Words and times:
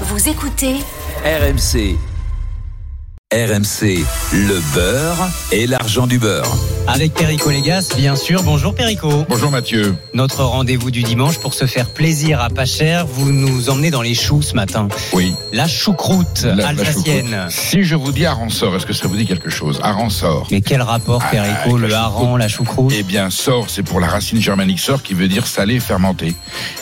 Vous 0.00 0.28
écoutez 0.28 0.74
RMC. 1.24 1.96
RMC, 3.32 4.04
le 4.32 4.74
beurre 4.74 5.28
et 5.52 5.68
l'argent 5.68 6.08
du 6.08 6.18
beurre. 6.18 6.52
Avec 6.86 7.14
Perico 7.14 7.50
Légas, 7.50 7.94
bien 7.96 8.14
sûr. 8.14 8.42
Bonjour 8.42 8.74
Perico. 8.74 9.24
Bonjour 9.28 9.50
Mathieu. 9.50 9.96
Notre 10.12 10.44
rendez-vous 10.44 10.90
du 10.90 11.02
dimanche 11.02 11.38
pour 11.38 11.54
se 11.54 11.64
faire 11.66 11.88
plaisir 11.88 12.40
à 12.42 12.50
pas 12.50 12.66
cher. 12.66 13.06
Vous 13.06 13.32
nous 13.32 13.70
emmenez 13.70 13.90
dans 13.90 14.02
les 14.02 14.14
choux 14.14 14.42
ce 14.42 14.54
matin. 14.54 14.88
Oui. 15.14 15.32
La 15.52 15.66
choucroute 15.66 16.42
La- 16.44 16.54
la 16.54 16.68
alsacienne. 16.68 17.26
choucroute. 17.30 17.50
Si 17.50 17.82
je 17.84 17.96
vous 17.96 18.12
dis 18.12 18.26
Aransor, 18.26 18.76
est-ce 18.76 18.84
que 18.86 18.92
ça 18.92 19.08
vous 19.08 19.16
dit 19.16 19.26
quelque 19.26 19.48
chose? 19.50 19.80
Aransor. 19.82 20.46
Mais 20.50 20.60
quel 20.60 20.82
rapport, 20.82 21.22
Ah, 21.24 21.30
Perico 21.30 21.78
Le 21.78 21.88
la 21.88 22.02
hareng, 22.02 22.36
la 22.36 22.48
choucroute? 22.48 22.92
Eh 22.96 23.02
bien, 23.02 23.30
sort, 23.30 23.70
c'est 23.70 23.82
pour 23.82 23.98
la 23.98 24.06
racine 24.06 24.40
germanique 24.40 24.78
sort 24.78 25.02
qui 25.02 25.14
veut 25.14 25.28
dire 25.28 25.46
salé, 25.46 25.80
fermenté. 25.80 26.34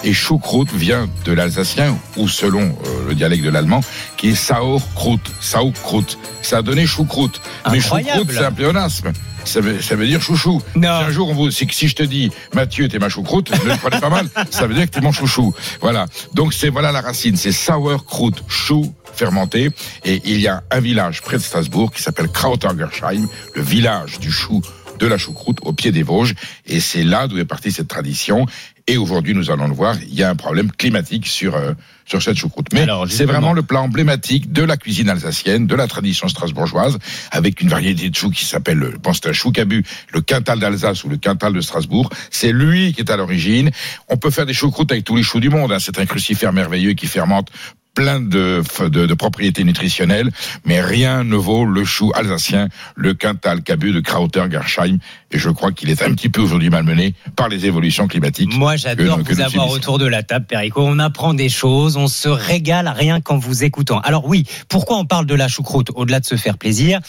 Et 0.02 0.12
choucroute 0.12 0.72
vient 0.74 1.08
de 1.24 1.32
l'alsacien, 1.32 1.96
ou 2.16 2.28
selon 2.28 2.62
euh, 2.62 3.08
le 3.08 3.14
dialecte 3.14 3.44
de 3.44 3.50
l'allemand, 3.50 3.80
qui 4.16 4.30
est 4.30 4.34
Sauerkraut. 4.34 5.20
Sauerkraut. 5.40 6.04
Ça 6.42 6.58
a 6.58 6.62
donné 6.62 6.86
choucroute. 6.86 7.40
Mais 7.70 7.78
Incroyable. 7.78 8.18
choucroute, 8.18 8.36
c'est 8.36 8.44
un 8.44 8.52
pléonasme. 8.52 9.12
Ça 9.44 9.60
veut, 9.60 9.80
ça 9.80 9.96
veut 9.96 10.06
dire 10.06 10.20
chouchou. 10.20 10.62
Non. 10.74 11.00
Si 11.00 11.04
un 11.04 11.10
jour, 11.10 11.30
on 11.30 11.34
vous, 11.34 11.50
si, 11.50 11.66
si 11.70 11.88
je 11.88 11.94
te 11.94 12.02
dis, 12.02 12.30
Mathieu, 12.54 12.88
t'es 12.88 12.98
ma 12.98 13.08
choucroute, 13.08 13.50
ne 13.50 13.70
le 13.70 13.76
prenez 13.76 14.00
pas 14.00 14.10
mal, 14.10 14.28
ça 14.50 14.66
veut 14.66 14.74
dire 14.74 14.86
que 14.86 14.90
t'es 14.90 15.00
mon 15.00 15.12
chouchou. 15.12 15.54
Voilà. 15.80 16.06
Donc, 16.34 16.52
c'est, 16.52 16.68
voilà 16.68 16.92
la 16.92 17.00
racine. 17.00 17.36
C'est 17.36 17.52
sauerkraut, 17.52 18.32
chou 18.48 18.94
fermenté. 19.14 19.70
Et 20.04 20.20
il 20.24 20.40
y 20.40 20.48
a 20.48 20.62
un 20.70 20.80
village 20.80 21.22
près 21.22 21.36
de 21.36 21.42
Strasbourg 21.42 21.92
qui 21.92 22.02
s'appelle 22.02 22.28
Krautergersheim, 22.28 23.28
le 23.54 23.62
village 23.62 24.18
du 24.18 24.32
chou 24.32 24.62
de 25.02 25.06
la 25.08 25.18
choucroute 25.18 25.58
au 25.62 25.72
pied 25.72 25.90
des 25.90 26.04
Vosges. 26.04 26.34
Et 26.66 26.78
c'est 26.80 27.02
là 27.02 27.26
d'où 27.26 27.36
est 27.38 27.44
partie 27.44 27.72
cette 27.72 27.88
tradition. 27.88 28.46
Et 28.86 28.96
aujourd'hui, 28.96 29.34
nous 29.34 29.50
allons 29.50 29.66
le 29.68 29.74
voir, 29.74 29.96
il 30.00 30.14
y 30.14 30.22
a 30.22 30.30
un 30.30 30.34
problème 30.36 30.70
climatique 30.70 31.26
sur, 31.26 31.54
euh, 31.56 31.72
sur 32.04 32.22
cette 32.22 32.36
choucroute. 32.36 32.66
Mais 32.72 32.80
c'est 33.10 33.24
vraiment 33.32 33.52
le 33.52 33.62
plat 33.62 33.80
emblématique 33.80 34.52
de 34.52 34.62
la 34.62 34.76
cuisine 34.76 35.08
alsacienne, 35.08 35.66
de 35.66 35.74
la 35.74 35.86
tradition 35.88 36.26
strasbourgeoise, 36.28 36.98
avec 37.32 37.60
une 37.60 37.68
variété 37.68 38.10
de 38.10 38.14
choux 38.14 38.30
qui 38.30 38.44
s'appelle, 38.44 38.78
le- 38.78 38.92
je 38.92 38.96
pense 38.96 39.20
un 39.26 39.32
chou 39.32 39.50
cabu, 39.52 39.84
le 40.12 40.20
quintal 40.20 40.58
d'Alsace 40.60 41.02
ou 41.04 41.08
le 41.08 41.16
quintal 41.16 41.52
de 41.52 41.60
Strasbourg. 41.60 42.10
C'est 42.30 42.52
lui 42.52 42.92
qui 42.92 43.00
est 43.00 43.10
à 43.10 43.16
l'origine. 43.16 43.70
On 44.08 44.16
peut 44.16 44.30
faire 44.30 44.46
des 44.46 44.54
choucroutes 44.54 44.90
avec 44.92 45.04
tous 45.04 45.16
les 45.16 45.22
choux 45.24 45.40
du 45.40 45.48
monde. 45.48 45.72
hein. 45.72 45.78
C'est 45.80 45.98
un 45.98 46.06
crucifère 46.06 46.52
merveilleux 46.52 46.92
qui 46.94 47.06
fermente 47.06 47.50
plein 47.94 48.20
de, 48.20 48.62
de, 48.88 49.06
de 49.06 49.14
propriétés 49.14 49.64
nutritionnelles, 49.64 50.30
mais 50.64 50.80
rien 50.80 51.24
ne 51.24 51.36
vaut 51.36 51.64
le 51.64 51.84
chou 51.84 52.10
alsacien, 52.14 52.68
le 52.96 53.12
quintal 53.14 53.62
cabu 53.62 53.92
de 53.92 54.00
Krauter-Gersheim. 54.00 54.98
Et 55.30 55.38
je 55.38 55.50
crois 55.50 55.72
qu'il 55.72 55.90
est 55.90 56.02
un 56.02 56.12
petit 56.14 56.28
peu 56.28 56.40
aujourd'hui 56.40 56.70
malmené 56.70 57.14
par 57.36 57.48
les 57.48 57.66
évolutions 57.66 58.06
climatiques. 58.08 58.54
Moi, 58.54 58.76
j'adore 58.76 59.18
que- 59.18 59.22
que 59.24 59.32
vous 59.34 59.38
nous 59.40 59.44
avoir 59.44 59.70
autour 59.70 59.98
de 59.98 60.06
la 60.06 60.22
table, 60.22 60.46
Perico. 60.46 60.82
On 60.84 60.98
apprend 60.98 61.34
des 61.34 61.48
choses, 61.48 61.96
on 61.96 62.06
se 62.08 62.28
régale 62.28 62.88
rien 62.88 63.20
qu'en 63.20 63.38
vous 63.38 63.62
écoutant. 63.64 64.00
Alors 64.00 64.26
oui, 64.26 64.44
pourquoi 64.68 64.96
on 64.98 65.04
parle 65.04 65.26
de 65.26 65.34
la 65.34 65.48
choucroute 65.48 65.88
Au-delà 65.94 66.20
de 66.20 66.26
se 66.26 66.36
faire 66.36 66.58
plaisir, 66.58 67.00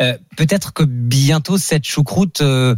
euh, 0.00 0.16
peut-être 0.36 0.72
que 0.72 0.82
bientôt 0.84 1.58
cette 1.58 1.84
choucroute 1.86 2.40
euh, 2.40 2.74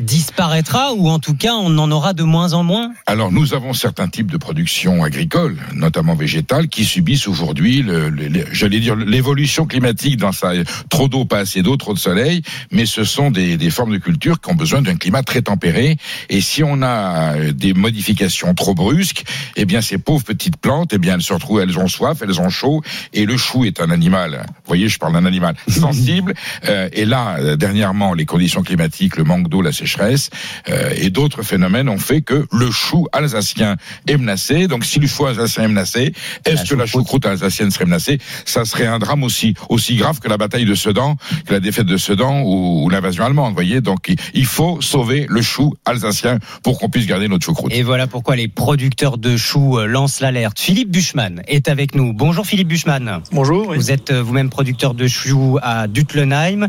disparaîtra, 0.00 0.92
ou 0.94 1.08
en 1.08 1.18
tout 1.18 1.34
cas, 1.34 1.54
on 1.54 1.76
en 1.78 1.90
aura 1.90 2.12
de 2.12 2.22
moins 2.22 2.52
en 2.52 2.62
moins? 2.64 2.92
Alors 3.06 3.32
nous 3.32 3.54
avons 3.54 3.72
certains 3.72 4.08
types 4.08 4.30
de 4.30 4.36
production 4.36 5.02
agricole, 5.02 5.56
notamment 5.72 6.14
végétale, 6.14 6.68
qui 6.68 6.84
subissent 6.84 7.03
aujourd'hui, 7.26 7.82
le, 7.82 8.08
le- 8.08 8.28
le- 8.28 8.46
j'allais 8.52 8.80
dire, 8.80 8.96
l'évolution 8.96 9.66
climatique 9.66 10.16
dans 10.16 10.32
sa 10.32 10.52
trop 10.88 11.08
d'eau, 11.08 11.24
pas 11.24 11.38
assez 11.38 11.62
d'eau, 11.62 11.76
trop 11.76 11.94
de 11.94 11.98
soleil, 11.98 12.42
mais 12.70 12.86
ce 12.86 13.04
sont 13.04 13.30
des, 13.30 13.56
des 13.56 13.70
formes 13.70 13.92
de 13.92 13.98
culture 13.98 14.40
qui 14.40 14.50
ont 14.50 14.54
besoin 14.54 14.82
d'un 14.82 14.96
climat 14.96 15.22
très 15.22 15.42
tempéré. 15.42 15.96
Et 16.30 16.40
si 16.40 16.62
on 16.62 16.82
a 16.82 17.34
euh, 17.36 17.52
des 17.52 17.74
modifications 17.74 18.54
trop 18.54 18.74
brusques, 18.74 19.24
eh 19.56 19.64
bien 19.64 19.80
ces 19.80 19.98
pauvres 19.98 20.24
petites 20.24 20.56
plantes, 20.56 20.92
eh 20.92 20.98
bien 20.98 21.14
elles 21.14 21.22
se 21.22 21.32
retrouvent, 21.32 21.60
elles 21.60 21.78
ont 21.78 21.88
soif, 21.88 22.18
elles 22.22 22.40
ont 22.40 22.50
chaud. 22.50 22.82
Et 23.12 23.26
le 23.26 23.36
chou 23.36 23.64
est 23.64 23.80
un 23.80 23.90
animal. 23.90 24.44
Vous 24.46 24.62
voyez, 24.66 24.88
je 24.88 24.98
parle 24.98 25.12
d'un 25.12 25.26
animal 25.26 25.54
sensible. 25.68 26.34
Euh, 26.68 26.88
et 26.92 27.04
là, 27.04 27.36
euh, 27.38 27.56
dernièrement, 27.56 28.14
les 28.14 28.24
conditions 28.26 28.62
climatiques, 28.62 29.16
le 29.16 29.24
manque 29.24 29.48
d'eau, 29.48 29.62
la 29.62 29.72
sécheresse 29.72 30.30
euh, 30.68 30.90
et 30.96 31.10
d'autres 31.10 31.42
phénomènes 31.42 31.88
ont 31.88 31.98
fait 31.98 32.22
que 32.22 32.46
le 32.52 32.70
chou 32.70 33.06
alsacien 33.12 33.76
est 34.08 34.16
menacé. 34.16 34.66
Donc, 34.68 34.84
si 34.84 34.98
le 34.98 35.06
chou 35.06 35.26
alsacien 35.26 35.64
est 35.64 35.68
menacé, 35.68 36.12
est-ce 36.44 36.64
que 36.64 36.74
la 36.74 36.86
choucroute 37.00 37.26
alsacienne 37.26 37.70
serait 37.70 37.84
menacée 37.86 38.18
Ça 38.44 38.64
serait 38.64 38.86
un 38.86 38.98
drame 38.98 39.22
aussi 39.24 39.54
aussi 39.68 39.96
grave 39.96 40.20
que 40.20 40.28
la 40.28 40.36
bataille 40.36 40.64
de 40.64 40.74
Sedan, 40.74 41.16
que 41.46 41.52
la 41.52 41.60
défaite 41.60 41.86
de 41.86 41.96
Sedan 41.96 42.42
ou, 42.42 42.84
ou 42.84 42.88
l'invasion 42.90 43.24
allemande. 43.24 43.48
Vous 43.50 43.54
voyez, 43.54 43.80
donc 43.80 44.14
il- 44.34 44.44
faut 44.46 44.80
sauver 44.80 45.26
le 45.28 45.42
chou 45.42 45.74
alsacien 45.84 46.38
pour 46.62 46.78
qu'on 46.78 46.88
puisse 46.88 47.06
garder 47.06 47.28
notre 47.28 47.44
choucroute. 47.44 47.72
Et 47.74 47.82
voilà 47.82 48.06
pourquoi 48.06 48.36
les 48.36 48.46
producteurs 48.46 49.18
de 49.18 49.36
choux 49.36 49.78
euh, 49.78 49.86
lancent 49.86 50.20
l'alerte. 50.20 50.60
Philippe 50.60 50.90
Buchmann 50.90 51.42
est 51.48 51.68
avec 51.68 51.94
nous. 51.94 52.12
Bonjour 52.12 52.46
Philippe 52.46 52.68
Buchmann. 52.68 53.20
Bonjour. 53.32 53.68
oui. 53.68 53.76
Vous 53.76 53.90
êtes 53.90 54.10
euh, 54.10 54.22
vous-même 54.22 54.50
producteur 54.50 54.94
de 54.94 55.08
choux 55.08 55.58
à 55.62 55.88
Dutlenheim. 55.88 56.68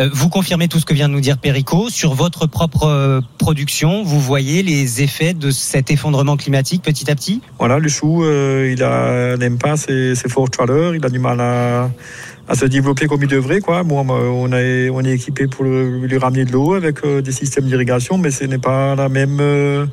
Euh, 0.00 0.08
Vous 0.12 0.28
confirmez 0.28 0.66
tout 0.66 0.80
ce 0.80 0.86
que 0.86 0.94
vient 0.94 1.08
de 1.08 1.12
nous 1.14 1.20
dire 1.20 1.38
Perico. 1.38 1.88
Sur 1.90 2.14
votre 2.14 2.46
propre 2.46 3.20
production, 3.38 4.02
vous 4.02 4.18
voyez 4.20 4.62
les 4.62 5.02
effets 5.02 5.34
de 5.34 5.50
cet 5.50 5.90
effondrement 5.90 6.36
climatique 6.36 6.82
petit 6.82 7.10
à 7.10 7.14
petit? 7.14 7.40
Voilà, 7.58 7.78
le 7.78 7.88
chou, 7.88 8.24
euh, 8.24 8.72
il 8.76 8.82
a- 8.82 9.36
n'aime 9.36 9.58
pas 9.60 9.76
ses, 9.76 10.14
chaleurs, 10.56 10.94
il 10.94 11.04
a 11.04 11.08
du 11.08 11.18
mal 11.20 11.40
à, 11.40 11.90
à 12.48 12.54
se 12.54 12.64
développer 12.64 13.06
comme 13.06 13.22
il 13.22 13.28
devrait. 13.28 13.60
Quoi. 13.60 13.82
Bon, 13.84 14.04
on, 14.08 14.52
est, 14.52 14.90
on 14.90 15.00
est 15.02 15.12
équipé 15.12 15.46
pour 15.46 15.64
lui 15.64 16.18
ramener 16.18 16.44
de 16.44 16.52
l'eau 16.52 16.74
avec 16.74 17.04
euh, 17.04 17.20
des 17.22 17.32
systèmes 17.32 17.66
d'irrigation, 17.66 18.18
mais 18.18 18.30
ce 18.30 18.44
n'est 18.44 18.58
pas 18.58 18.96
la 18.96 19.08
même, 19.08 19.38
euh, 19.40 19.86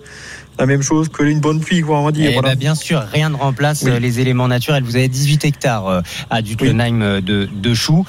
la 0.58 0.66
même 0.66 0.82
chose 0.82 1.10
que 1.10 1.24
une 1.24 1.40
bonne 1.40 1.60
pluie, 1.60 1.82
quoi, 1.82 2.00
on 2.00 2.06
va 2.06 2.12
dire. 2.12 2.30
Eh 2.32 2.34
voilà. 2.34 2.50
ben, 2.50 2.60
bien 2.60 2.74
sûr, 2.76 3.00
rien 3.02 3.30
ne 3.30 3.36
remplace 3.36 3.84
Oui. 3.84 3.92
euh, 3.92 4.00
les 4.00 4.20
éléments 4.20 4.48
naturels. 4.48 4.84
Vous 4.84 4.96
avez 4.96 5.08
18 5.08 5.46
hectares 5.46 6.02
à 6.30 6.42
Dutlenheim 6.42 7.02
euh, 7.02 7.22
de, 7.22 7.48
de 7.54 7.74
choux. 7.74 8.06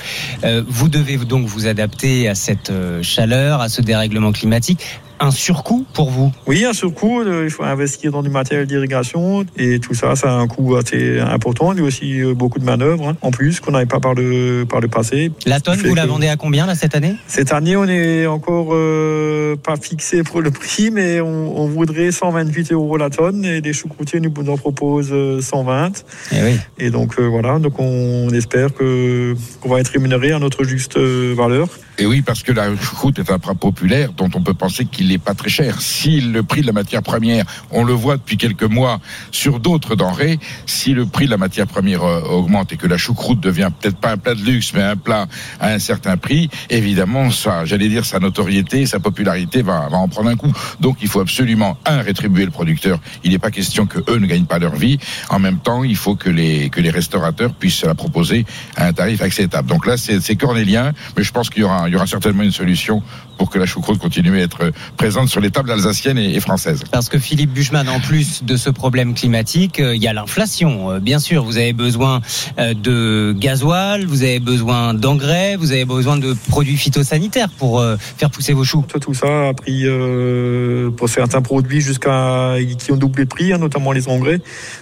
Vous 0.68 0.88
devez 0.88 1.16
donc 1.18 1.46
vous 1.46 1.66
adapter 1.66 2.28
à 2.28 2.34
cette 2.34 2.72
chaleur, 3.02 3.60
à 3.60 3.68
ce 3.68 3.82
dérèglement 3.82 4.32
climatique. 4.32 5.00
Un 5.20 5.30
surcoût 5.30 5.84
pour 5.94 6.10
vous? 6.10 6.32
Oui, 6.46 6.64
un 6.64 6.72
surcoût, 6.72 7.20
euh, 7.20 7.44
il 7.44 7.50
faut 7.50 7.64
investir 7.64 8.12
dans 8.12 8.22
du 8.22 8.30
matériel 8.30 8.66
d'irrigation 8.66 9.44
et 9.56 9.80
tout 9.80 9.94
ça, 9.94 10.14
ça 10.16 10.30
a 10.30 10.34
un 10.34 10.46
coût 10.46 10.76
assez 10.76 11.18
important. 11.18 11.72
Il 11.72 11.80
y 11.80 11.82
a 11.82 11.84
aussi 11.84 12.20
euh, 12.20 12.34
beaucoup 12.34 12.58
de 12.58 12.64
manœuvres 12.64 13.08
hein, 13.08 13.16
en 13.22 13.30
plus 13.30 13.60
qu'on 13.60 13.72
n'avait 13.72 13.86
pas 13.86 14.00
par 14.00 14.14
le, 14.14 14.64
par 14.68 14.80
le 14.80 14.88
passé. 14.88 15.32
La 15.46 15.60
tonne, 15.60 15.78
vous 15.78 15.94
la 15.94 16.06
vendez 16.06 16.28
à 16.28 16.36
combien 16.36 16.66
là 16.66 16.74
cette 16.74 16.94
année? 16.94 17.14
Cette 17.26 17.52
année, 17.52 17.76
on 17.76 17.86
n'est 17.86 18.26
encore 18.26 18.68
euh, 18.72 19.56
pas 19.56 19.76
fixé 19.76 20.22
pour 20.22 20.40
le 20.40 20.50
prix, 20.50 20.90
mais 20.90 21.20
on, 21.20 21.58
on 21.58 21.66
voudrait 21.66 22.12
128 22.12 22.72
euros 22.72 22.96
la 22.96 23.10
tonne 23.10 23.44
et 23.44 23.60
les 23.60 23.72
choucroutiers 23.72 24.20
nous 24.20 24.32
en 24.48 24.56
proposent 24.56 25.12
euh, 25.12 25.40
120. 25.40 26.04
Eh 26.32 26.42
oui. 26.42 26.56
Et 26.78 26.90
donc 26.90 27.18
euh, 27.18 27.26
voilà, 27.26 27.58
donc 27.58 27.78
on 27.78 28.28
espère 28.30 28.72
qu'on 28.72 29.68
va 29.68 29.80
être 29.80 29.88
rémunéré 29.88 30.32
à 30.32 30.38
notre 30.38 30.64
juste 30.64 30.98
valeur. 30.98 31.68
Et 32.00 32.06
oui, 32.06 32.22
parce 32.22 32.44
que 32.44 32.52
la 32.52 32.76
choucroute 32.76 33.18
est 33.18 33.28
un 33.32 33.40
plat 33.40 33.54
populaire 33.54 34.12
dont 34.12 34.30
on 34.36 34.40
peut 34.40 34.54
penser 34.54 34.84
qu'il 34.84 35.08
n'est 35.08 35.18
pas 35.18 35.34
très 35.34 35.48
cher. 35.48 35.80
Si 35.80 36.20
le 36.20 36.44
prix 36.44 36.60
de 36.60 36.66
la 36.66 36.72
matière 36.72 37.02
première, 37.02 37.44
on 37.72 37.82
le 37.82 37.92
voit 37.92 38.16
depuis 38.16 38.36
quelques 38.36 38.62
mois 38.62 39.00
sur 39.32 39.58
d'autres 39.58 39.96
denrées, 39.96 40.38
si 40.64 40.94
le 40.94 41.06
prix 41.06 41.26
de 41.26 41.32
la 41.32 41.38
matière 41.38 41.66
première 41.66 42.04
euh, 42.04 42.20
augmente 42.20 42.72
et 42.72 42.76
que 42.76 42.86
la 42.86 42.98
choucroute 42.98 43.40
devient 43.40 43.70
peut-être 43.80 43.96
pas 43.96 44.12
un 44.12 44.16
plat 44.16 44.36
de 44.36 44.42
luxe, 44.42 44.72
mais 44.74 44.82
un 44.82 44.96
plat 44.96 45.26
à 45.58 45.70
un 45.70 45.80
certain 45.80 46.16
prix, 46.16 46.48
évidemment, 46.70 47.32
ça, 47.32 47.64
j'allais 47.64 47.88
dire, 47.88 48.04
sa 48.04 48.20
notoriété, 48.20 48.86
sa 48.86 49.00
popularité 49.00 49.62
va, 49.62 49.88
en 49.90 50.06
prendre 50.06 50.30
un 50.30 50.36
coup. 50.36 50.52
Donc, 50.78 50.98
il 51.02 51.08
faut 51.08 51.20
absolument, 51.20 51.78
un, 51.84 52.00
rétribuer 52.00 52.44
le 52.44 52.52
producteur. 52.52 53.00
Il 53.24 53.32
n'est 53.32 53.40
pas 53.40 53.50
question 53.50 53.86
que 53.86 53.98
eux 54.08 54.18
ne 54.18 54.26
gagnent 54.26 54.46
pas 54.46 54.60
leur 54.60 54.76
vie. 54.76 54.98
En 55.30 55.40
même 55.40 55.58
temps, 55.58 55.82
il 55.82 55.96
faut 55.96 56.14
que 56.14 56.30
les, 56.30 56.70
que 56.70 56.80
les 56.80 56.90
restaurateurs 56.90 57.52
puissent 57.54 57.84
la 57.84 57.96
proposer 57.96 58.46
à 58.76 58.86
un 58.86 58.92
tarif 58.92 59.20
acceptable. 59.20 59.68
Donc 59.68 59.84
là, 59.84 59.96
c'est 59.96 60.36
cornélien, 60.36 60.92
mais 61.16 61.24
je 61.24 61.32
pense 61.32 61.50
qu'il 61.50 61.62
y 61.62 61.64
aura, 61.64 61.87
il 61.88 61.92
y 61.92 61.96
aura 61.96 62.06
certainement 62.06 62.42
une 62.42 62.52
solution 62.52 63.02
pour 63.36 63.50
que 63.50 63.58
la 63.58 63.66
choucroute 63.66 63.98
continue 63.98 64.38
à 64.38 64.42
être 64.42 64.72
présente 64.96 65.28
sur 65.28 65.40
les 65.40 65.50
tables 65.50 65.70
alsaciennes 65.70 66.18
et, 66.18 66.40
françaises. 66.40 66.82
Parce 66.90 67.08
que 67.08 67.18
Philippe 67.18 67.52
Buchmann, 67.52 67.88
en 67.88 68.00
plus 68.00 68.44
de 68.44 68.56
ce 68.56 68.70
problème 68.70 69.14
climatique, 69.14 69.80
euh, 69.80 69.94
il 69.94 70.02
y 70.02 70.08
a 70.08 70.12
l'inflation. 70.12 70.90
Euh, 70.92 70.98
Bien 71.00 71.18
sûr, 71.20 71.44
vous 71.44 71.56
avez 71.56 71.72
besoin 71.72 72.20
euh, 72.58 72.74
de 72.74 73.34
gasoil, 73.38 74.04
vous 74.06 74.22
avez 74.22 74.40
besoin 74.40 74.92
d'engrais, 74.94 75.56
vous 75.56 75.72
avez 75.72 75.84
besoin 75.84 76.16
de 76.16 76.34
produits 76.48 76.76
phytosanitaires 76.76 77.48
pour 77.48 77.80
euh, 77.80 77.96
faire 78.16 78.30
pousser 78.30 78.52
vos 78.52 78.64
choux. 78.64 78.84
Tout, 79.00 79.14
ça 79.14 79.48
a 79.48 79.54
pris 79.54 79.82
euh, 79.84 80.90
pour 80.90 81.08
certains 81.08 81.42
produits 81.42 81.80
jusqu'à 81.80 82.54
qui 82.78 82.92
ont 82.92 82.96
doublé 82.96 83.24
de 83.24 83.28
prix, 83.28 83.52
hein, 83.52 83.58
notamment 83.58 83.92
les 83.92 84.08
engrais. 84.08 84.40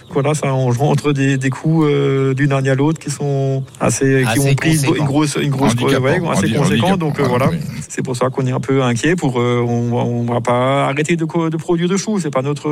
Voilà, 0.09 0.33
ça 0.33 0.51
engendre 0.53 1.13
des, 1.13 1.37
des 1.37 1.49
coûts 1.49 1.85
euh, 1.85 2.33
d'une 2.33 2.51
année 2.51 2.69
à 2.69 2.75
l'autre 2.75 2.99
qui 2.99 3.11
sont 3.11 3.63
assez, 3.79 4.25
qui 4.33 4.39
ont 4.39 4.55
pris 4.55 4.83
une, 4.83 5.05
grosse, 5.05 5.37
une 5.41 5.49
grosse, 5.51 5.73
ouais, 5.75 6.19
assez 6.31 6.57
handi- 6.57 6.96
Donc 6.97 7.19
euh, 7.19 7.23
ah, 7.25 7.29
voilà, 7.29 7.49
oui. 7.49 7.57
c'est 7.89 8.01
pour 8.03 8.15
ça 8.15 8.29
qu'on 8.29 8.45
est 8.47 8.51
un 8.51 8.59
peu 8.59 8.83
inquiet. 8.83 9.15
Pour 9.15 9.39
euh, 9.39 9.63
on, 9.67 9.89
va- 9.95 10.03
on 10.03 10.23
va 10.23 10.41
pas 10.41 10.85
arrêter 10.87 11.15
de, 11.15 11.25
produire 11.25 11.87
de 11.89 11.97
choux. 11.97 12.19
C'est 12.19 12.31
pas 12.31 12.41
notre 12.41 12.69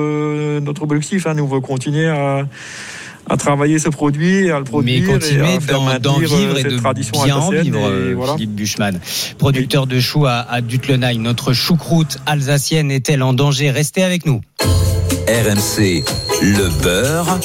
notre 0.60 0.83
objectif. 0.83 1.27
Hein. 1.27 1.33
Nous 1.36 1.44
on 1.44 1.48
veut 1.48 1.62
continuer 1.62 2.07
à 2.07 2.45
à 3.27 3.38
travailler 3.38 3.80
ce 3.80 3.89
produit, 3.89 4.51
à 4.51 4.60
le 4.60 4.66
Mais 4.66 4.69
produire 4.69 5.10
et 5.10 5.13
continuer 5.13 5.57
d'en 5.68 5.81
maintenir 5.81 6.19
vivre 6.19 6.54
euh, 6.54 6.57
et 6.57 6.62
cette 6.62 6.72
de 6.74 6.77
tradition 6.77 7.24
bien 7.24 7.36
en 7.38 7.39
alsacienne. 7.50 7.63
vivre, 7.63 7.80
et 7.80 7.92
euh, 7.92 8.13
voilà. 8.16 8.33
Philippe 8.33 8.51
Buchmann. 8.54 9.00
Producteur 9.39 9.88
de 9.88 10.00
choux 10.00 10.28
à, 10.28 10.45
à 10.48 10.62
Dutlenheim, 10.62 11.21
notre 11.24 11.51
choucroute 11.51 12.19
alsacienne 12.28 12.92
est-elle 12.92 13.24
en 13.24 13.33
danger? 13.33 13.71
Restez 13.71 14.04
avec 14.04 14.28
nous. 14.28 14.42
RMC, 15.28 16.04
Le 16.41 16.69
beurre 16.83 17.39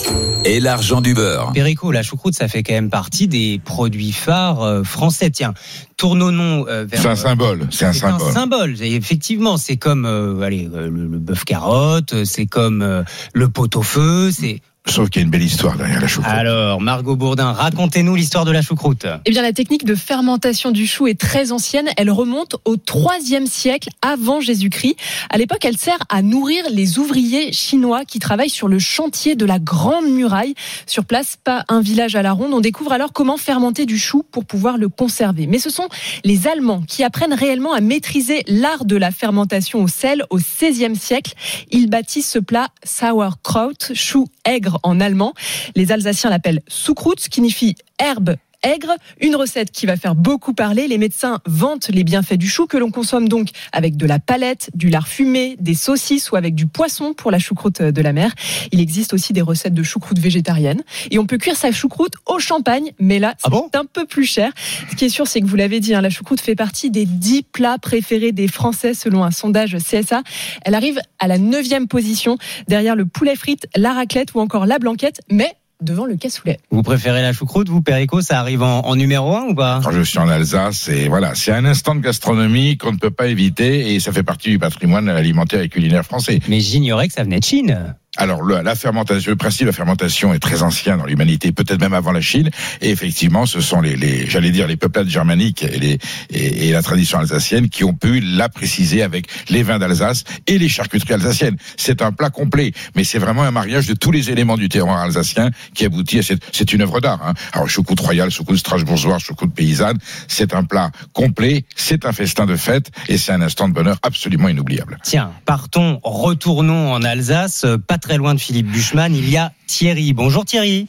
et 0.44 0.60
l'argent 0.60 1.00
du 1.00 1.14
beurre. 1.14 1.52
Perico, 1.54 1.90
la 1.92 2.02
choucroute, 2.02 2.34
ça 2.34 2.48
fait 2.48 2.62
quand 2.62 2.72
même 2.72 2.90
partie 2.90 3.28
des 3.28 3.60
produits 3.64 4.12
phares 4.12 4.62
euh, 4.62 4.82
français. 4.84 5.30
Tiens, 5.30 5.54
tournons-nous 5.96 6.66
euh, 6.68 6.84
vers. 6.88 7.00
C'est 7.00 7.08
un 7.08 7.16
symbole, 7.16 7.66
c'est 7.70 7.84
un 7.86 7.92
C'est 7.92 8.04
un 8.06 8.18
symbole. 8.18 8.32
symbole. 8.32 8.82
Et 8.82 8.94
effectivement, 8.94 9.56
c'est 9.56 9.76
comme 9.76 10.04
euh, 10.06 10.40
allez, 10.42 10.68
euh, 10.74 10.88
le, 10.90 11.06
le 11.06 11.18
bœuf 11.18 11.44
carotte, 11.44 12.24
c'est 12.24 12.46
comme 12.46 12.82
euh, 12.82 13.02
le 13.32 13.48
pot-au-feu. 13.48 14.30
C'est 14.32 14.60
Sauf 14.86 15.10
qu'il 15.10 15.20
y 15.20 15.22
a 15.22 15.26
une 15.26 15.30
belle 15.30 15.42
histoire 15.42 15.76
derrière 15.76 16.00
la 16.00 16.08
choucroute. 16.08 16.32
alors 16.32 16.80
Margot 16.80 17.14
Bourdin, 17.14 17.52
racontez-nous 17.52 18.16
l'histoire 18.16 18.44
de 18.44 18.50
la 18.50 18.62
choucroute. 18.62 19.06
Eh 19.26 19.30
bien, 19.30 19.42
la 19.42 19.52
technique 19.52 19.84
de 19.84 19.94
fermentation 19.94 20.70
du 20.70 20.86
chou 20.86 21.06
est 21.06 21.20
très 21.20 21.52
ancienne. 21.52 21.88
Elle 21.96 22.10
remonte 22.10 22.56
au 22.64 22.76
IIIe 22.76 23.46
siècle 23.46 23.90
avant 24.00 24.40
Jésus-Christ. 24.40 24.96
À 25.28 25.36
l'époque, 25.38 25.64
elle 25.64 25.76
sert 25.76 25.98
à 26.08 26.22
nourrir 26.22 26.64
les 26.70 26.98
ouvriers 26.98 27.52
chinois 27.52 28.04
qui 28.04 28.18
travaillent 28.18 28.48
sur 28.50 28.68
le 28.68 28.78
chantier 28.78 29.36
de 29.36 29.44
la 29.44 29.58
Grande 29.58 30.08
Muraille. 30.08 30.54
Sur 30.86 31.04
place, 31.04 31.36
pas 31.42 31.64
un 31.68 31.82
village 31.82 32.16
à 32.16 32.22
la 32.22 32.32
ronde. 32.32 32.54
On 32.54 32.60
découvre 32.60 32.92
alors 32.92 33.12
comment 33.12 33.36
fermenter 33.36 33.84
du 33.84 33.98
chou 33.98 34.24
pour 34.32 34.44
pouvoir 34.46 34.78
le 34.78 34.88
conserver. 34.88 35.46
Mais 35.46 35.58
ce 35.58 35.70
sont 35.70 35.88
les 36.24 36.48
Allemands 36.48 36.82
qui 36.88 37.04
apprennent 37.04 37.34
réellement 37.34 37.74
à 37.74 37.80
maîtriser 37.80 38.42
l'art 38.48 38.86
de 38.86 38.96
la 38.96 39.10
fermentation 39.10 39.82
au 39.82 39.88
sel 39.88 40.24
au 40.30 40.38
XVIe 40.38 40.96
siècle. 40.96 41.34
Ils 41.70 41.88
bâtissent 41.88 42.30
ce 42.30 42.38
plat 42.38 42.68
sauerkraut, 42.82 43.92
chou 43.94 44.26
aigre 44.44 44.69
en 44.82 45.00
allemand. 45.00 45.34
Les 45.74 45.92
Alsaciens 45.92 46.30
l'appellent 46.30 46.62
Soucroute, 46.68 47.20
ce 47.20 47.28
qui 47.28 47.36
signifie 47.36 47.76
herbe 47.98 48.36
aigre, 48.62 48.94
une 49.20 49.36
recette 49.36 49.70
qui 49.70 49.86
va 49.86 49.96
faire 49.96 50.14
beaucoup 50.14 50.54
parler. 50.54 50.88
Les 50.88 50.98
médecins 50.98 51.40
vantent 51.46 51.88
les 51.88 52.04
bienfaits 52.04 52.34
du 52.34 52.48
chou 52.48 52.66
que 52.66 52.76
l'on 52.76 52.90
consomme 52.90 53.28
donc 53.28 53.48
avec 53.72 53.96
de 53.96 54.06
la 54.06 54.18
palette, 54.18 54.70
du 54.74 54.90
lard 54.90 55.08
fumé, 55.08 55.56
des 55.60 55.74
saucisses 55.74 56.30
ou 56.30 56.36
avec 56.36 56.54
du 56.54 56.66
poisson 56.66 57.14
pour 57.14 57.30
la 57.30 57.38
choucroute 57.38 57.82
de 57.82 58.02
la 58.02 58.12
mer. 58.12 58.34
Il 58.72 58.80
existe 58.80 59.14
aussi 59.14 59.32
des 59.32 59.42
recettes 59.42 59.74
de 59.74 59.82
choucroute 59.82 60.18
végétarienne 60.18 60.82
et 61.10 61.18
on 61.18 61.26
peut 61.26 61.38
cuire 61.38 61.56
sa 61.56 61.72
choucroute 61.72 62.14
au 62.26 62.38
champagne, 62.38 62.92
mais 62.98 63.18
là 63.18 63.34
Ah 63.42 63.50
bon? 63.50 63.68
c'est 63.72 63.78
un 63.78 63.84
peu 63.84 64.06
plus 64.06 64.24
cher. 64.24 64.52
Ce 64.90 64.96
qui 64.96 65.06
est 65.06 65.10
sûr, 65.10 65.26
c'est 65.26 65.40
que 65.40 65.46
vous 65.46 65.56
l'avez 65.56 65.80
dit, 65.80 65.94
hein, 65.94 66.00
la 66.00 66.10
choucroute 66.10 66.40
fait 66.40 66.54
partie 66.54 66.90
des 66.90 67.04
10 67.06 67.44
plats 67.44 67.78
préférés 67.78 68.32
des 68.32 68.48
Français 68.48 68.94
selon 68.94 69.24
un 69.24 69.30
sondage 69.30 69.76
CSA. 69.78 70.22
Elle 70.62 70.74
arrive 70.74 71.00
à 71.18 71.26
la 71.26 71.38
neuvième 71.38 71.88
position 71.88 72.38
derrière 72.68 72.96
le 72.96 73.06
poulet 73.06 73.36
frites, 73.36 73.66
la 73.76 73.92
raclette 73.92 74.34
ou 74.34 74.40
encore 74.40 74.66
la 74.66 74.78
blanquette, 74.78 75.20
mais 75.30 75.52
devant 75.80 76.06
le 76.06 76.16
cassoulet. 76.16 76.58
Vous 76.70 76.82
préférez 76.82 77.22
la 77.22 77.32
choucroute, 77.32 77.68
vous 77.68 77.82
Perico, 77.82 78.20
ça 78.20 78.38
arrive 78.40 78.62
en, 78.62 78.80
en 78.80 78.96
numéro 78.96 79.36
un 79.36 79.48
ou 79.48 79.54
pas? 79.54 79.80
Quand 79.82 79.92
je 79.92 80.02
suis 80.02 80.18
en 80.18 80.28
Alsace, 80.28 80.88
et 80.88 81.08
voilà, 81.08 81.34
c'est 81.34 81.52
un 81.52 81.64
instant 81.64 81.94
de 81.94 82.00
gastronomie 82.00 82.76
qu'on 82.76 82.92
ne 82.92 82.98
peut 82.98 83.10
pas 83.10 83.26
éviter 83.26 83.94
et 83.94 84.00
ça 84.00 84.12
fait 84.12 84.22
partie 84.22 84.50
du 84.50 84.58
patrimoine 84.58 85.08
alimentaire 85.08 85.60
et 85.60 85.68
culinaire 85.68 86.04
français. 86.04 86.40
Mais 86.48 86.60
j'ignorais 86.60 87.08
que 87.08 87.14
ça 87.14 87.22
venait 87.22 87.40
de 87.40 87.44
Chine. 87.44 87.94
Alors 88.16 88.42
le, 88.42 88.60
la 88.62 88.74
fermentation, 88.74 89.30
le 89.30 89.36
principe 89.36 89.62
de 89.62 89.66
la 89.66 89.72
fermentation 89.72 90.34
est 90.34 90.40
très 90.40 90.64
ancien 90.64 90.96
dans 90.96 91.06
l'humanité, 91.06 91.52
peut-être 91.52 91.80
même 91.80 91.94
avant 91.94 92.10
la 92.10 92.20
Chine. 92.20 92.50
Et 92.80 92.90
effectivement, 92.90 93.46
ce 93.46 93.60
sont 93.60 93.80
les, 93.80 93.94
les 93.94 94.26
j'allais 94.28 94.50
dire 94.50 94.66
les 94.66 94.76
peuplades 94.76 95.08
germaniques 95.08 95.62
et, 95.62 95.78
les, 95.78 95.98
et, 96.30 96.72
la 96.72 96.82
tradition 96.82 97.20
alsacienne 97.20 97.68
qui 97.68 97.84
ont 97.84 97.94
pu 97.94 98.18
la 98.18 98.48
préciser 98.48 99.04
avec 99.04 99.28
les 99.48 99.62
vins 99.62 99.78
d'Alsace 99.78 100.24
et 100.48 100.58
les 100.58 100.68
charcuteries 100.68 101.14
alsaciennes. 101.14 101.56
C'est 101.76 102.02
un 102.02 102.10
plat 102.10 102.30
complet, 102.30 102.72
mais 102.96 103.04
c'est 103.04 103.20
vraiment 103.20 103.44
un 103.44 103.52
mariage 103.52 103.86
de 103.86 103.94
tous 103.94 104.10
les 104.10 104.30
éléments 104.30 104.56
du 104.56 104.68
terroir 104.68 104.98
alsacien 104.98 105.50
qui 105.74 105.84
aboutit 105.84 106.18
à 106.18 106.22
cette. 106.22 106.42
C'est 106.50 106.72
une 106.72 106.82
œuvre 106.82 107.00
d'art. 107.00 107.20
Hein. 107.24 107.34
Alors 107.52 107.68
choucroute 107.68 108.00
royale, 108.00 108.32
choucroute 108.32 108.58
strasbourgeoise, 108.58 109.22
choucroute 109.22 109.54
paysanne, 109.54 109.98
c'est 110.26 110.52
un 110.52 110.64
plat 110.64 110.90
complet, 111.12 111.64
c'est 111.76 112.04
un 112.04 112.12
festin 112.12 112.46
de 112.46 112.56
fête 112.56 112.90
et 113.08 113.18
c'est 113.18 113.30
un 113.30 113.40
instant 113.40 113.68
de 113.68 113.74
bonheur 113.74 113.98
absolument 114.02 114.48
inoubliable. 114.48 114.98
Tiens, 115.04 115.30
partons, 115.44 116.00
retournons 116.02 116.92
en 116.92 117.02
Alsace, 117.04 117.64
très 118.00 118.16
loin 118.16 118.34
de 118.34 118.40
Philippe 118.40 118.66
Buchmann, 118.66 119.14
il 119.14 119.28
y 119.30 119.36
a 119.36 119.52
Thierry. 119.66 120.12
Bonjour 120.12 120.44
Thierry. 120.44 120.88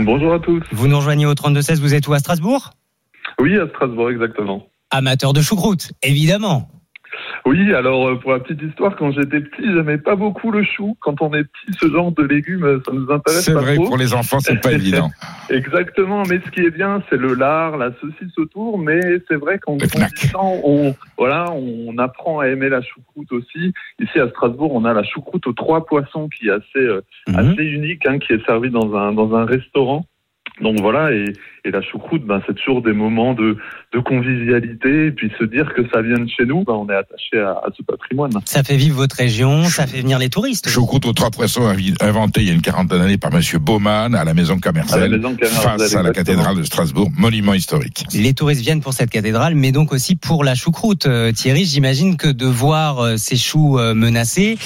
Bonjour 0.00 0.32
à 0.32 0.38
tous. 0.38 0.62
Vous 0.72 0.88
nous 0.88 0.96
rejoignez 0.96 1.26
au 1.26 1.34
32-16, 1.34 1.80
vous 1.80 1.94
êtes 1.94 2.06
où 2.08 2.14
à 2.14 2.18
Strasbourg? 2.18 2.70
Oui, 3.40 3.58
à 3.58 3.68
Strasbourg, 3.68 4.10
exactement. 4.10 4.66
Amateur 4.90 5.32
de 5.32 5.42
choucroute, 5.42 5.92
évidemment. 6.02 6.68
Oui, 7.48 7.72
alors 7.72 8.08
euh, 8.08 8.16
pour 8.16 8.32
la 8.32 8.40
petite 8.40 8.60
histoire, 8.62 8.94
quand 8.94 9.10
j'étais 9.12 9.40
petit, 9.40 9.62
j'aimais 9.64 9.96
pas 9.96 10.16
beaucoup 10.16 10.50
le 10.50 10.62
chou. 10.62 10.96
Quand 11.00 11.22
on 11.22 11.32
est 11.34 11.44
petit, 11.44 11.78
ce 11.80 11.88
genre 11.90 12.12
de 12.12 12.22
légumes, 12.22 12.80
ça 12.84 12.92
nous 12.92 13.10
intéresse 13.10 13.44
C'est 13.44 13.54
pas 13.54 13.60
vrai, 13.60 13.76
trop. 13.76 13.86
pour 13.86 13.96
les 13.96 14.12
enfants, 14.12 14.38
c'est 14.40 14.60
pas 14.60 14.72
évident. 14.80 15.08
Exactement, 15.48 16.24
mais 16.28 16.40
ce 16.44 16.50
qui 16.50 16.60
est 16.60 16.70
bien, 16.70 17.02
c'est 17.08 17.16
le 17.16 17.32
lard, 17.34 17.78
la 17.78 17.90
saucisse 18.00 18.36
autour, 18.36 18.78
mais 18.78 19.00
c'est 19.28 19.36
vrai 19.36 19.58
qu'en 19.58 19.76
grandissant, 19.76 20.60
on, 20.62 20.94
voilà, 21.16 21.50
on 21.52 21.96
apprend 21.96 22.40
à 22.40 22.48
aimer 22.48 22.68
la 22.68 22.82
choucroute 22.82 23.32
aussi. 23.32 23.72
Ici 23.98 24.18
à 24.20 24.28
Strasbourg, 24.28 24.74
on 24.74 24.84
a 24.84 24.92
la 24.92 25.02
choucroute 25.04 25.46
aux 25.46 25.52
trois 25.54 25.86
poissons 25.86 26.28
qui 26.28 26.48
est 26.48 26.52
assez, 26.52 26.78
euh, 26.78 27.00
Mhm. 27.28 27.36
assez 27.36 27.62
unique, 27.64 28.06
hein, 28.06 28.18
qui 28.18 28.34
est 28.34 28.44
servie 28.44 28.70
dans 28.70 28.94
un, 28.94 29.12
dans 29.12 29.34
un 29.34 29.44
restaurant. 29.46 30.04
Donc 30.60 30.80
voilà, 30.80 31.12
et, 31.12 31.32
et 31.64 31.70
la 31.70 31.80
choucroute, 31.82 32.24
ben, 32.24 32.40
c'est 32.46 32.54
toujours 32.54 32.82
des 32.82 32.92
moments 32.92 33.32
de, 33.34 33.56
de 33.92 33.98
convivialité, 34.00 35.06
et 35.06 35.10
puis 35.12 35.30
se 35.38 35.44
dire 35.44 35.72
que 35.74 35.82
ça 35.92 36.02
vient 36.02 36.18
de 36.18 36.28
chez 36.28 36.44
nous, 36.46 36.64
ben, 36.64 36.72
on 36.74 36.88
est 36.88 36.96
attaché 36.96 37.38
à, 37.38 37.50
à 37.50 37.68
ce 37.76 37.82
patrimoine. 37.82 38.32
Ça 38.44 38.62
fait 38.64 38.76
vivre 38.76 38.96
votre 38.96 39.16
région, 39.16 39.64
ça 39.64 39.86
fait 39.86 40.00
venir 40.00 40.18
les 40.18 40.28
touristes. 40.30 40.68
Choucroute 40.68 41.06
aux 41.06 41.12
trois 41.12 41.30
poissons 41.30 41.62
invi- 41.68 41.94
inventé 42.00 42.40
il 42.40 42.48
y 42.48 42.50
a 42.50 42.54
une 42.54 42.60
quarantaine 42.60 42.98
d'années 42.98 43.18
par 43.18 43.32
Monsieur 43.32 43.58
Baumann 43.58 44.14
à 44.14 44.24
la 44.24 44.34
maison 44.34 44.58
commerciale 44.58 45.20
face 45.42 45.94
à 45.94 46.02
la 46.02 46.10
cathédrale 46.10 46.56
de 46.56 46.62
Strasbourg, 46.64 47.08
monument 47.16 47.54
historique. 47.54 48.04
Les 48.12 48.34
touristes 48.34 48.62
viennent 48.62 48.80
pour 48.80 48.92
cette 48.92 49.10
cathédrale, 49.10 49.54
mais 49.54 49.70
donc 49.72 49.92
aussi 49.92 50.16
pour 50.16 50.42
la 50.42 50.54
choucroute. 50.54 51.06
Euh, 51.06 51.32
Thierry, 51.32 51.64
j'imagine 51.64 52.16
que 52.16 52.28
de 52.28 52.46
voir 52.46 52.98
euh, 52.98 53.16
ces 53.16 53.36
choux 53.36 53.78
euh, 53.78 53.94
menacés, 53.94 54.58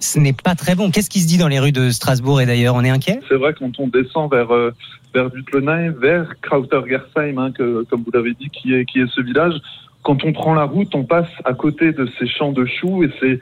ce 0.00 0.18
n'est 0.18 0.32
pas 0.32 0.54
très 0.54 0.74
bon. 0.74 0.90
Qu'est-ce 0.90 1.10
qui 1.10 1.20
se 1.20 1.28
dit 1.28 1.38
dans 1.38 1.48
les 1.48 1.60
rues 1.60 1.72
de 1.72 1.90
Strasbourg 1.90 2.40
et 2.40 2.46
d'ailleurs 2.46 2.74
On 2.74 2.82
est 2.82 2.90
inquiet? 2.90 3.20
C'est 3.28 3.36
vrai 3.36 3.54
quand 3.58 3.70
on 3.78 3.86
descend 3.88 4.30
vers 4.30 4.52
euh, 4.52 4.72
vers 5.16 5.30
Dutlenheim, 5.30 5.94
vers 5.98 6.38
Krautergersheim, 6.42 7.38
hein, 7.38 7.50
comme 7.52 8.02
vous 8.02 8.10
l'avez 8.12 8.34
dit, 8.34 8.50
qui 8.50 8.74
est 8.74 9.06
ce 9.06 9.20
village. 9.22 9.54
Quand 10.02 10.24
on 10.24 10.32
prend 10.32 10.54
la 10.54 10.64
route, 10.64 10.94
on 10.94 11.04
passe 11.04 11.30
à 11.44 11.54
côté 11.54 11.92
de 11.92 12.06
ces 12.18 12.26
champs 12.26 12.52
de 12.52 12.66
choux 12.66 13.02
et 13.02 13.10
c'est 13.20 13.40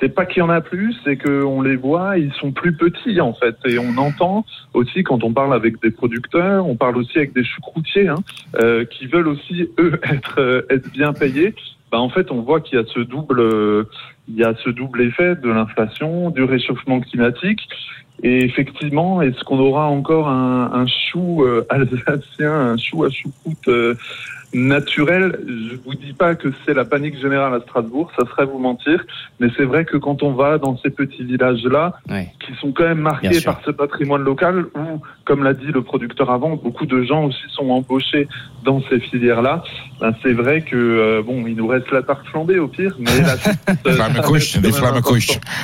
c'est 0.00 0.08
pas 0.08 0.24
qu'il 0.24 0.38
y 0.38 0.42
en 0.42 0.48
a 0.48 0.62
plus, 0.62 0.96
c'est 1.04 1.18
qu'on 1.18 1.60
les 1.60 1.76
voit, 1.76 2.16
ils 2.16 2.32
sont 2.32 2.52
plus 2.52 2.74
petits 2.74 3.20
en 3.20 3.34
fait. 3.34 3.54
Et 3.66 3.78
on 3.78 3.98
entend 3.98 4.46
aussi 4.72 5.02
quand 5.02 5.22
on 5.24 5.32
parle 5.34 5.52
avec 5.52 5.78
des 5.82 5.90
producteurs, 5.90 6.66
on 6.66 6.74
parle 6.74 6.96
aussi 6.96 7.18
avec 7.18 7.34
des 7.34 7.44
choucroutiers 7.44 8.08
hein, 8.08 8.14
euh, 8.62 8.86
qui 8.86 9.06
veulent 9.06 9.28
aussi 9.28 9.68
eux 9.78 10.00
être 10.10 10.40
euh, 10.40 10.62
être 10.70 10.90
bien 10.90 11.12
payés. 11.12 11.54
Bah, 11.92 11.98
en 11.98 12.08
fait, 12.08 12.30
on 12.30 12.40
voit 12.40 12.60
qu'il 12.60 12.78
y 12.78 12.82
a 12.82 12.86
ce 12.86 13.00
double 13.00 13.42
il 14.28 14.36
y 14.36 14.44
a 14.44 14.54
ce 14.64 14.70
double 14.70 15.02
effet 15.02 15.34
de 15.34 15.50
l'inflation, 15.50 16.30
du 16.30 16.44
réchauffement 16.44 17.00
climatique. 17.00 17.68
Et 18.22 18.44
effectivement, 18.44 19.22
est-ce 19.22 19.42
qu'on 19.44 19.58
aura 19.58 19.86
encore 19.86 20.28
un, 20.28 20.70
un 20.72 20.86
chou 20.86 21.44
euh, 21.44 21.66
alsacien, 21.70 22.52
un 22.52 22.76
chou 22.76 23.04
à 23.04 23.10
choucroute 23.10 23.68
euh, 23.68 23.94
naturel 24.52 25.38
Je 25.46 25.76
vous 25.84 25.94
dis 25.94 26.12
pas 26.12 26.34
que 26.34 26.52
c'est 26.64 26.74
la 26.74 26.84
panique 26.84 27.20
générale 27.20 27.54
à 27.54 27.60
Strasbourg, 27.60 28.10
ça 28.18 28.26
serait 28.26 28.46
vous 28.46 28.58
mentir. 28.58 29.04
Mais 29.38 29.48
c'est 29.56 29.64
vrai 29.64 29.84
que 29.84 29.96
quand 29.96 30.22
on 30.22 30.32
va 30.32 30.58
dans 30.58 30.76
ces 30.78 30.90
petits 30.90 31.24
villages-là, 31.24 31.94
Ouais. 32.08 32.32
qui 32.44 32.52
sont 32.60 32.72
quand 32.72 32.84
même 32.84 33.00
marqués 33.00 33.40
par 33.40 33.60
ce 33.64 33.70
patrimoine 33.70 34.22
local, 34.22 34.66
où, 34.74 35.00
comme 35.24 35.44
l'a 35.44 35.54
dit 35.54 35.66
le 35.72 35.82
producteur 35.82 36.30
avant, 36.30 36.56
beaucoup 36.56 36.86
de 36.86 37.02
gens 37.02 37.24
aussi 37.24 37.38
sont 37.54 37.70
embauchés 37.70 38.28
dans 38.64 38.82
ces 38.90 39.00
filières-là. 39.00 39.62
Ben, 40.00 40.14
c'est 40.22 40.32
vrai 40.32 40.62
que 40.62 40.76
euh, 40.76 41.22
bon, 41.24 41.44
il 41.46 41.54
nous 41.56 41.66
reste 41.66 41.90
la 41.92 42.02
tarte 42.02 42.26
flambée 42.26 42.58
au 42.58 42.68
pire, 42.68 42.96
mais 42.98 43.20
la 43.20 43.34
euh. 43.86 43.96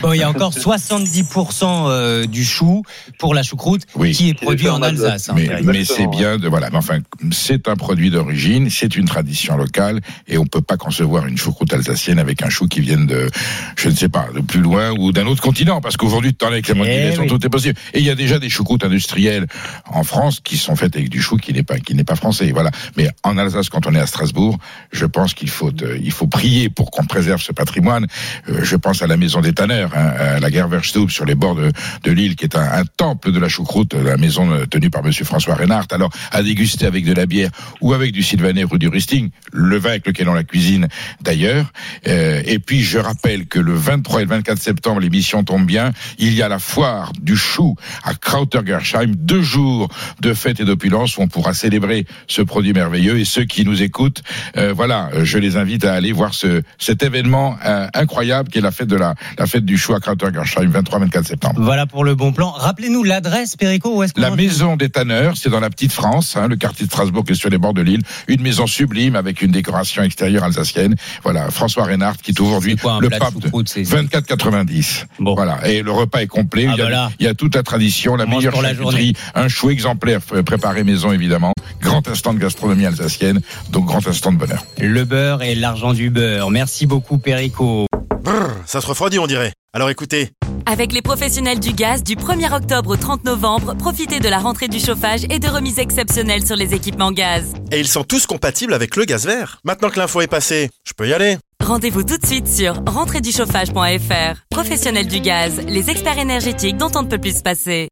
Bon, 0.02 0.12
il 0.12 0.18
y 0.18 0.22
a 0.22 0.28
encore 0.28 0.52
70% 0.52 1.64
euh, 1.88 2.26
du 2.26 2.44
chou 2.44 2.82
pour 3.18 3.34
la 3.34 3.42
choucroute 3.42 3.82
Oui. 3.96 4.12
qui 4.12 4.30
est 4.30 4.34
Qui 4.34 4.42
est 4.42 4.46
produit 4.46 4.68
en 4.68 4.82
Alsace. 4.82 5.30
Hein, 5.30 5.34
Mais, 5.36 5.48
mais 5.64 5.84
c'est 5.84 6.06
bien 6.06 6.36
de 6.38 6.48
voilà. 6.48 6.70
Mais 6.70 6.76
enfin, 6.78 6.98
c'est 7.30 7.68
un 7.68 7.76
produit 7.76 8.10
d'origine, 8.10 8.68
c'est 8.76 8.96
une 8.96 9.06
tradition 9.06 9.56
locale, 9.56 10.00
et 10.28 10.38
on 10.38 10.46
peut 10.46 10.60
pas 10.62 10.76
concevoir 10.76 11.26
une 11.26 11.38
choucroute 11.38 11.72
alsacienne 11.72 12.18
avec 12.18 12.42
un 12.42 12.50
chou 12.50 12.68
qui 12.68 12.80
vienne 12.80 13.06
de, 13.06 13.28
je 13.76 13.88
ne 13.88 13.94
sais 13.94 14.08
pas, 14.08 14.28
de 14.34 14.40
plus 14.40 14.60
loin 14.60 14.92
ou 14.98 15.12
d'un 15.12 15.26
autre 15.26 15.42
continent, 15.42 15.80
parce 15.80 15.96
qu'aujourd'hui, 15.96 16.34
tant 16.34 16.48
avec 16.48 16.68
la 16.68 16.74
modélisation, 16.74 17.22
oui. 17.22 17.28
tout 17.28 17.44
est 17.44 17.48
possible. 17.48 17.78
Et 17.94 18.00
il 18.00 18.04
y 18.04 18.10
a 18.10 18.14
déjà 18.14 18.38
des 18.38 18.48
choucroutes 18.48 18.84
industrielles 18.84 19.46
en 19.86 20.04
France 20.04 20.40
qui 20.42 20.56
sont 20.56 20.76
faites 20.76 20.96
avec 20.96 21.08
du 21.08 21.20
chou 21.20 21.36
qui 21.36 21.52
n'est 21.52 21.62
pas 21.62 21.78
qui 21.78 21.94
n'est 21.94 22.04
pas 22.04 22.16
français. 22.16 22.50
Voilà. 22.52 22.70
Mais 22.96 23.08
en 23.22 23.38
Alsace, 23.38 23.68
quand 23.68 23.86
on 23.86 23.94
est 23.94 24.00
à 24.00 24.06
Strasbourg, 24.06 24.58
je 24.92 25.06
pense 25.06 25.34
qu'il 25.34 25.48
faut 25.48 25.72
euh, 25.82 25.98
il 26.02 26.12
faut 26.12 26.26
prier 26.26 26.68
pour 26.68 26.90
qu'on 26.90 27.04
préserve 27.04 27.40
ce 27.40 27.52
patrimoine. 27.52 28.06
Euh, 28.48 28.60
je 28.62 28.76
pense 28.76 29.02
à 29.02 29.06
la 29.06 29.16
maison 29.16 29.40
des 29.40 29.52
tanneurs, 29.52 29.90
hein, 29.96 30.12
à 30.36 30.40
la 30.40 30.50
gare 30.50 30.68
Verstube 30.68 31.10
sur 31.10 31.24
les 31.24 31.34
bords 31.34 31.56
de, 31.56 31.72
de 32.04 32.12
l'île, 32.12 32.36
qui 32.36 32.44
est 32.44 32.56
un, 32.56 32.68
un 32.80 32.84
temple 32.84 33.32
de 33.32 33.38
la 33.38 33.48
choucroute, 33.48 33.94
la 33.94 34.16
maison 34.16 34.50
euh, 34.50 34.66
tenue 34.66 34.90
par 34.90 35.02
Monsieur 35.02 35.24
François 35.24 35.54
Reinhardt. 35.54 35.88
Alors, 35.92 36.10
à 36.30 36.42
déguster 36.42 36.86
avec 36.86 37.04
de 37.04 37.12
la 37.12 37.26
bière 37.26 37.50
ou 37.80 37.94
avec 37.94 38.12
du 38.12 38.22
sylvaner 38.22 38.65
rue 38.66 38.78
du 38.78 38.88
Risting, 38.88 39.30
le 39.52 39.76
vin 39.78 39.90
avec 39.90 40.06
lequel 40.06 40.28
on 40.28 40.34
la 40.34 40.44
cuisine 40.44 40.88
d'ailleurs. 41.20 41.72
Euh, 42.06 42.42
et 42.44 42.58
puis, 42.58 42.82
je 42.82 42.98
rappelle 42.98 43.46
que 43.46 43.58
le 43.58 43.74
23 43.74 44.20
et 44.20 44.24
le 44.24 44.30
24 44.30 44.58
septembre, 44.58 45.00
l'émission 45.00 45.44
tombe 45.44 45.66
bien, 45.66 45.92
il 46.18 46.34
y 46.34 46.42
a 46.42 46.48
la 46.48 46.58
foire 46.58 47.12
du 47.20 47.36
chou 47.36 47.76
à 48.04 48.14
Krautergersheim, 48.14 49.14
deux 49.16 49.42
jours 49.42 49.88
de 50.20 50.34
fête 50.34 50.60
et 50.60 50.64
d'opulence 50.64 51.16
où 51.16 51.22
on 51.22 51.28
pourra 51.28 51.54
célébrer 51.54 52.06
ce 52.26 52.42
produit 52.42 52.72
merveilleux. 52.72 53.18
Et 53.18 53.24
ceux 53.24 53.44
qui 53.44 53.64
nous 53.64 53.82
écoutent, 53.82 54.22
euh, 54.56 54.72
voilà, 54.72 55.10
je 55.22 55.38
les 55.38 55.56
invite 55.56 55.84
à 55.84 55.94
aller 55.94 56.12
voir 56.12 56.34
ce, 56.34 56.62
cet 56.78 57.02
événement 57.02 57.56
euh, 57.64 57.88
incroyable 57.94 58.48
qui 58.48 58.58
est 58.58 58.62
la 58.62 58.70
fête 58.70 58.88
de 58.88 58.96
la, 58.96 59.14
la 59.38 59.46
fête 59.46 59.64
du 59.64 59.76
chou 59.76 59.94
à 59.94 60.00
Krautergersheim, 60.00 60.70
23-24 60.70 61.24
septembre. 61.24 61.60
Voilà 61.60 61.86
pour 61.86 62.04
le 62.04 62.14
bon 62.14 62.32
plan. 62.32 62.50
Rappelez-nous 62.50 63.02
l'adresse, 63.02 63.56
Perico, 63.56 63.96
où 63.96 64.02
est-ce 64.02 64.14
qu'on 64.14 64.22
La 64.22 64.30
maison 64.30 64.76
des 64.76 64.88
tanneurs, 64.88 65.36
c'est 65.36 65.50
dans 65.50 65.60
la 65.60 65.70
petite 65.70 65.92
France, 65.92 66.36
hein, 66.36 66.48
le 66.48 66.56
quartier 66.56 66.86
de 66.86 66.90
Strasbourg 66.90 67.24
qui 67.24 67.32
est 67.32 67.36
sur 67.36 67.50
les 67.50 67.58
bords 67.58 67.74
de 67.74 67.82
l'île. 67.82 68.02
Une 68.28 68.42
maison 68.42 68.55
sublime 68.64 69.16
avec 69.16 69.42
une 69.42 69.50
décoration 69.50 70.02
extérieure 70.02 70.44
alsacienne. 70.44 70.94
Voilà, 71.24 71.50
François 71.50 71.84
Reynard 71.84 72.16
qui 72.16 72.30
est 72.30 72.40
aujourd'hui 72.40 72.76
le 73.00 73.08
pape 73.10 73.34
de 73.34 73.42
choucroute, 73.42 73.68
c'est- 73.68 73.82
24,90. 73.82 75.06
Bon. 75.18 75.34
Voilà, 75.34 75.66
et 75.68 75.82
le 75.82 75.90
repas 75.92 76.20
est 76.20 76.26
complet. 76.26 76.66
Ah, 76.68 76.72
il, 76.74 76.78
y 76.78 76.80
a, 76.80 76.84
voilà. 76.84 77.10
il 77.18 77.26
y 77.26 77.28
a 77.28 77.34
toute 77.34 77.54
la 77.54 77.62
tradition, 77.62 78.16
la 78.16 78.24
On 78.24 78.28
meilleure 78.28 78.52
pour 78.52 78.62
la 78.62 78.74
charcuterie, 78.74 79.14
un 79.34 79.48
chou 79.48 79.70
exemplaire 79.70 80.20
préparé 80.22 80.84
maison 80.84 81.12
évidemment. 81.12 81.52
Grand 81.80 82.06
instant 82.08 82.32
de 82.32 82.38
gastronomie 82.38 82.86
alsacienne, 82.86 83.40
donc 83.70 83.84
grand 83.86 84.06
instant 84.06 84.32
de 84.32 84.38
bonheur. 84.38 84.64
Le 84.78 85.04
beurre 85.04 85.42
et 85.42 85.54
l'argent 85.54 85.92
du 85.92 86.10
beurre. 86.10 86.50
Merci 86.50 86.86
beaucoup, 86.86 87.18
Perico. 87.18 87.86
Brrr, 88.22 88.50
ça 88.66 88.80
se 88.80 88.86
refroidit, 88.86 89.18
on 89.18 89.26
dirait. 89.26 89.52
Alors 89.72 89.90
écoutez, 89.90 90.30
Avec 90.68 90.92
les 90.92 91.00
professionnels 91.00 91.60
du 91.60 91.72
gaz, 91.72 92.02
du 92.02 92.16
1er 92.16 92.52
octobre 92.52 92.90
au 92.90 92.96
30 92.96 93.24
novembre, 93.24 93.76
profitez 93.76 94.18
de 94.18 94.28
la 94.28 94.40
rentrée 94.40 94.66
du 94.66 94.80
chauffage 94.80 95.22
et 95.30 95.38
de 95.38 95.46
remises 95.46 95.78
exceptionnelles 95.78 96.44
sur 96.44 96.56
les 96.56 96.74
équipements 96.74 97.12
gaz. 97.12 97.54
et 97.70 97.78
ils 97.78 97.86
sont 97.86 98.02
tous 98.02 98.26
compatibles 98.26 98.74
avec 98.74 98.96
le 98.96 99.04
gaz 99.04 99.26
vert. 99.26 99.60
Maintenant 99.62 99.90
que 99.90 100.00
l'info 100.00 100.22
est 100.22 100.26
passée, 100.26 100.70
je 100.84 100.92
peux 100.92 101.08
y 101.08 101.12
aller. 101.14 101.36
Rendez-vous 101.64 102.02
tout 102.02 102.18
de 102.18 102.26
suite 102.26 102.48
sur 102.48 102.74
rentreduchauffage.fr. 102.84 104.34
Professionnels 104.50 105.06
du 105.06 105.20
gaz, 105.20 105.60
les 105.68 105.88
experts 105.88 106.18
énergétiques 106.18 106.76
dont 106.76 106.90
on 106.96 107.02
ne 107.02 107.08
peut 107.08 107.18
plus 107.18 107.38
se 107.38 107.42
passer. 107.42 107.84